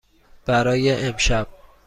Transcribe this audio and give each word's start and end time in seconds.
برای 0.45 1.05
امشب. 1.05 1.47